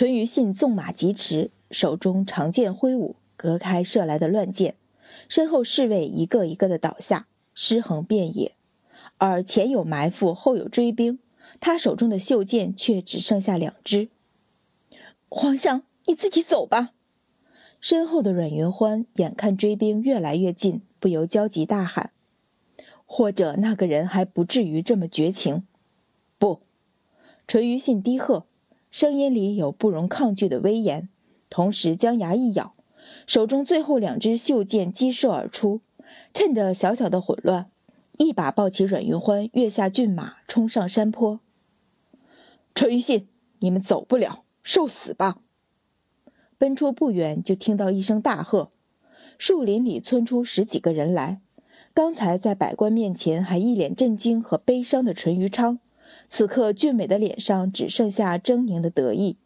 [0.00, 4.76] 淳于信纵马疾驰，手中长剑挥舞，隔开射来的乱箭，
[5.28, 8.54] 身后侍卫一个一个的倒下，尸横遍野。
[9.18, 11.18] 而前有埋伏，后有追兵，
[11.60, 14.08] 他手中的袖剑却只剩下两支。
[15.28, 16.94] 皇上，你自己走吧。
[17.78, 22.12] 身后的阮云欢眼看追兵越来越近，不由焦急大喊
[23.04, 25.64] ：“或者那个人还不至于这么绝情。”
[26.40, 26.62] 不，
[27.46, 28.46] 淳于信低喝，
[28.90, 31.08] 声音里有不容抗拒的威严，
[31.48, 32.72] 同时将牙一咬，
[33.26, 35.80] 手中最后两只袖剑激射而出，
[36.34, 37.70] 趁着小小的混乱，
[38.18, 41.40] 一把抱起阮云欢，跃下骏马，冲上山坡。
[42.74, 43.28] 淳于信，
[43.60, 45.38] 你们走不了，受死吧！
[46.58, 48.70] 奔出不远，就听到一声大喝，
[49.38, 51.40] 树林里窜出十几个人来。
[51.94, 55.78] 刚才在百官面前还一脸震惊和悲伤的淳于昌，
[56.32, 59.36] 此刻俊美的脸上只剩下狰狞的得意。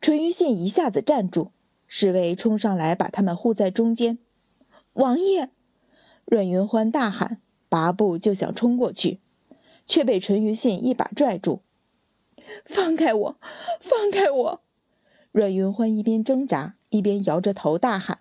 [0.00, 1.50] 淳于信一下子站住，
[1.86, 4.18] 侍卫冲上来把他们护在中间。
[4.94, 5.50] 王爷，
[6.24, 9.20] 阮云欢大喊，拔步就想冲过去，
[9.84, 11.60] 却被淳于信一把拽住。
[12.64, 13.36] 放开我，
[13.78, 14.62] 放开我！
[15.32, 18.20] 阮云欢一边挣扎，一边摇着头大喊：“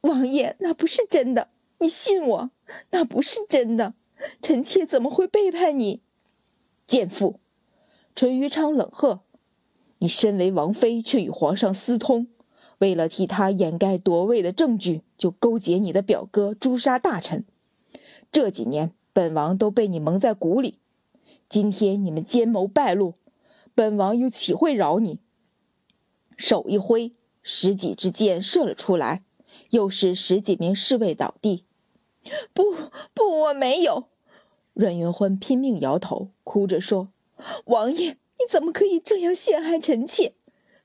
[0.00, 2.50] 王爷，那不是真的，你信我，
[2.90, 3.94] 那不是真的。
[4.40, 6.00] 臣妾怎么会背叛你？”
[6.90, 7.38] 贱妇！
[8.16, 9.20] 淳于昌冷喝
[10.00, 12.26] ：“你身为王妃，却与皇上私通，
[12.78, 17.44] 为了替他掩盖夺位的证据，就勾结你的表哥诛杀大臣。
[18.32, 20.80] 这几年，本王都被你蒙在鼓里。
[21.48, 23.14] 今天你们奸谋败露，
[23.72, 25.20] 本王又岂会饶你？”
[26.36, 29.22] 手一挥，十几支箭射了出来，
[29.70, 31.64] 又是十几名侍卫倒地。
[32.52, 32.64] 不
[33.14, 34.08] 不，我没有。
[34.80, 37.10] 阮云欢拼命摇头，哭着说
[37.66, 40.32] ：“王爷，你怎么可以这样陷害臣妾？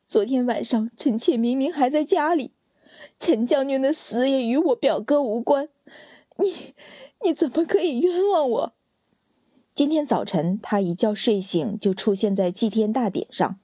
[0.06, 2.52] 昨天晚上，臣妾明明还在家里。
[3.22, 5.70] 陈将军的死也与我表哥无关。
[6.40, 6.74] 你
[7.24, 8.74] 你怎么可以冤枉我？”
[9.74, 13.58] 今天早晨，他一觉睡醒就出现在祭天大典上。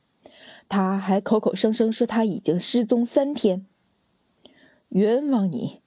[0.70, 3.66] 他还口口声声说他已经失踪三天。
[4.88, 5.82] 冤枉你！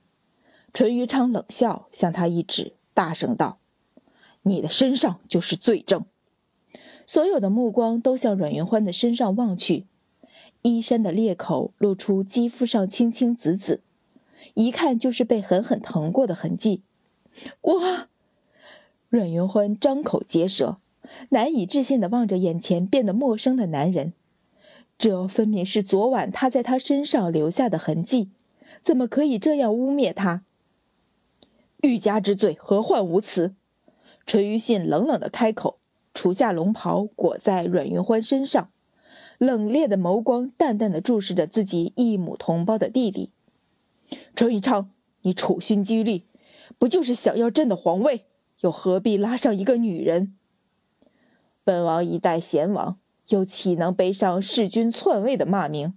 [0.75, 3.59] 淳于昌冷笑，向他一指，大声道
[4.44, 6.06] ：“你的身上就是罪证。”
[7.06, 9.84] 所有的目光都向阮云欢的身上望去，
[10.62, 13.83] 衣衫的裂口露出肌肤上青青紫紫，
[14.54, 16.83] 一看就是被狠狠疼过的痕迹。
[17.60, 17.81] 我，
[19.10, 20.78] 阮云欢张口结舌，
[21.28, 24.15] 难以置信地望着眼前变得陌生的男人。
[24.97, 28.31] 这分明是昨晚他在他身上留下的痕迹，
[28.83, 30.44] 怎么可以这样污蔑他？
[31.83, 33.54] 欲加之罪，何患无辞？
[34.27, 35.79] 淳于信冷冷的开口，
[36.12, 38.71] 除下龙袍裹在阮云欢身上，
[39.39, 43.31] 冷冽的眸光淡淡的注视着自己异母同胞的弟弟。
[44.34, 44.91] 淳于昌，
[45.23, 46.23] 你处心积虑，
[46.79, 48.25] 不就是想要朕的皇位？
[48.61, 50.34] 又何必拉上一个女人？
[51.63, 52.99] 本王一代贤王。
[53.29, 55.95] 又岂能背上弑君篡位的骂名？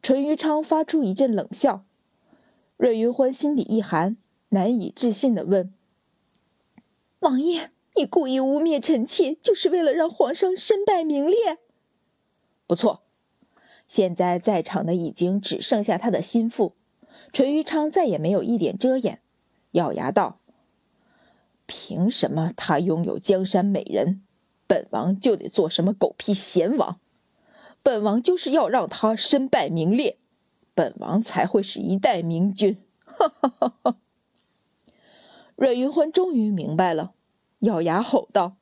[0.00, 1.84] 淳于昌发出一阵冷笑。
[2.76, 4.16] 阮云欢心里一寒，
[4.50, 5.74] 难以置信的问
[7.24, 11.58] ：“王爷，你故意污蔑臣妾，就是为了让皇上身败名裂？”
[12.68, 13.02] 不错，
[13.88, 16.74] 现在在场的已经只剩下他的心腹。
[17.32, 19.22] 淳于昌再也没有一点遮掩，
[19.72, 20.38] 咬牙道
[21.66, 24.22] ：“凭什么他拥有江山美人？”
[24.68, 27.00] 本王就得做什么狗屁贤王？
[27.82, 30.18] 本王就是要让他身败名裂，
[30.74, 32.76] 本王才会是一代明君！
[33.04, 33.96] 哈哈哈哈
[35.56, 37.13] 阮云欢终于明白了，
[37.64, 38.56] 咬牙吼道：“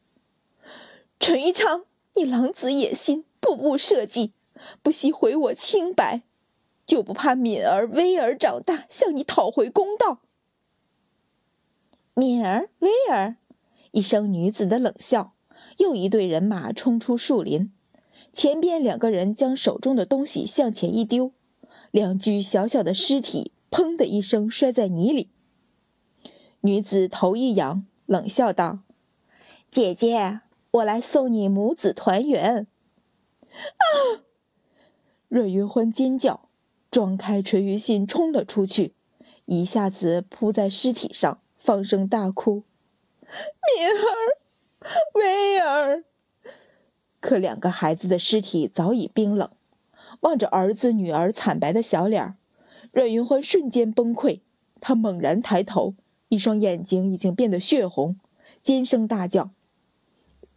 [1.20, 4.32] 陈玉昌，你狼子野心，步步设计，
[4.82, 6.22] 不惜毁我清白，
[6.84, 10.20] 就不怕敏儿、薇儿长大向你讨回公道？”
[12.14, 13.36] 敏儿、薇儿，
[13.92, 15.32] 一声女子的冷笑。
[15.78, 17.72] 又一队人马冲出树林，
[18.30, 21.32] 前边两个人将手中的东西向前一丢，
[21.90, 25.30] 两具小小的尸体“砰”的一声摔在泥里。
[26.60, 28.80] 女子头一仰，冷笑道
[29.72, 30.40] ：“姐姐，
[30.72, 32.66] 我来送你母子团圆。”
[33.48, 34.20] 啊！
[35.28, 36.50] 阮云欢尖叫，
[36.90, 38.92] 撞开垂云信冲了出去，
[39.46, 42.64] 一下子扑在尸体上，放声大哭
[43.24, 44.36] ：“敏儿！”
[45.16, 46.04] 威尔，
[47.20, 49.50] 可两个孩子的尸体早已冰冷。
[50.20, 52.36] 望着儿子女儿惨白的小脸，
[52.92, 54.40] 阮云欢瞬间崩溃。
[54.82, 55.94] 他猛然抬头，
[56.28, 58.20] 一双眼睛已经变得血红，
[58.60, 59.50] 尖声大叫：“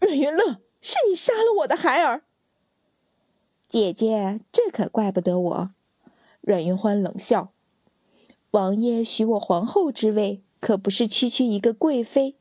[0.06, 2.26] 阮云乐，是你杀了我的孩儿！”
[3.68, 5.70] 姐姐，这可怪不得我。
[6.42, 7.52] 阮云欢冷笑
[8.52, 12.36] ：“王爷许我皇后之位，可不是区区一个贵妃。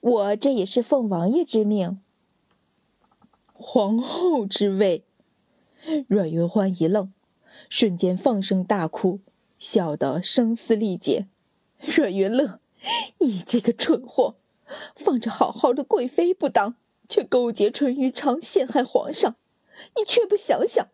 [0.00, 1.98] 我这也是奉王爷之命。”
[3.54, 5.06] 皇后之位，
[6.08, 7.10] 阮云欢一愣，
[7.70, 9.20] 瞬间放声大哭，
[9.58, 11.26] 笑得声嘶力竭。
[11.78, 12.60] 阮云乐，
[13.20, 14.36] 你这个蠢货，
[14.94, 16.76] 放着好好的贵妃不当，
[17.12, 19.36] 却勾结淳于昌陷害皇上，
[19.96, 20.88] 你却不想想，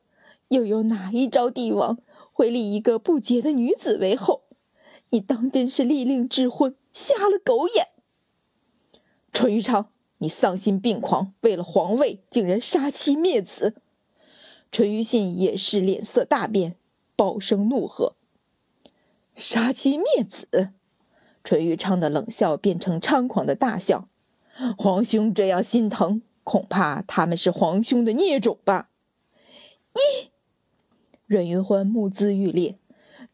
[0.48, 1.96] 又有哪一朝帝王？
[2.32, 4.42] 会立一个不洁的女子为后，
[5.10, 7.86] 你当真是利令智昏，瞎了狗眼！
[9.32, 13.76] 淳于昌，你丧心病狂，为了皇位竟然杀妻灭子！
[14.72, 16.74] 淳于信也是脸色大变，
[17.14, 18.14] 暴声怒喝
[19.36, 20.72] ：“杀妻灭子！”
[21.44, 24.08] 淳于昌的冷笑变成猖狂的大笑
[24.76, 28.90] ：“皇兄这样心疼，恐怕他们是皇兄的孽种吧？”
[29.94, 30.30] 你。
[31.26, 32.78] 阮云欢目眦欲裂，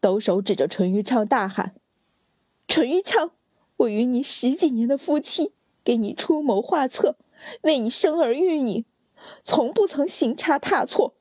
[0.01, 1.77] 抖手指着淳于畅大喊
[2.67, 3.31] ：“淳于畅，
[3.77, 5.53] 我与你十几年的夫妻，
[5.85, 7.17] 给你出谋划策，
[7.63, 8.85] 为你生儿育女，
[9.43, 11.15] 从不曾行差踏错。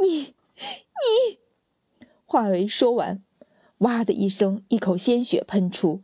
[0.00, 1.38] 你，你……”
[2.24, 3.22] 话未说完，
[3.78, 6.03] 哇的一声，一口鲜血喷出，